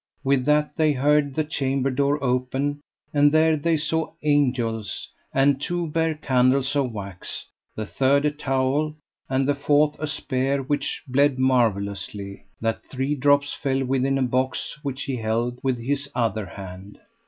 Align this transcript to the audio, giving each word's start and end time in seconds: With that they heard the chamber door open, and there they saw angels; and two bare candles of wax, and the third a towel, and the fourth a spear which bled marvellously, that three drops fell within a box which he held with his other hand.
With 0.23 0.45
that 0.45 0.75
they 0.77 0.93
heard 0.93 1.35
the 1.35 1.43
chamber 1.43 1.91
door 1.91 2.17
open, 2.23 2.81
and 3.13 3.31
there 3.31 3.55
they 3.55 3.77
saw 3.77 4.13
angels; 4.23 5.07
and 5.31 5.61
two 5.61 5.85
bare 5.89 6.15
candles 6.15 6.75
of 6.75 6.91
wax, 6.91 7.45
and 7.77 7.85
the 7.85 7.91
third 7.91 8.25
a 8.25 8.31
towel, 8.31 8.95
and 9.29 9.47
the 9.47 9.53
fourth 9.53 9.99
a 9.99 10.07
spear 10.07 10.63
which 10.63 11.03
bled 11.07 11.37
marvellously, 11.37 12.45
that 12.59 12.81
three 12.83 13.13
drops 13.13 13.53
fell 13.53 13.83
within 13.85 14.17
a 14.17 14.23
box 14.23 14.79
which 14.81 15.03
he 15.03 15.17
held 15.17 15.59
with 15.61 15.77
his 15.77 16.09
other 16.15 16.47
hand. 16.47 16.97